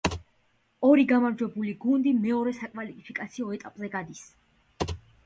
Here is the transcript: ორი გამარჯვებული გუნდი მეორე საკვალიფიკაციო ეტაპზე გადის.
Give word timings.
ორი 0.87 1.03
გამარჯვებული 1.11 1.73
გუნდი 1.83 2.13
მეორე 2.23 2.53
საკვალიფიკაციო 2.61 3.53
ეტაპზე 3.59 3.91
გადის. 3.97 4.25